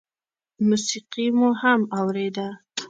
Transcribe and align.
موسيقي 0.67 1.25
مو 1.37 1.49
هم 1.61 1.81
اورېده. 1.97 2.47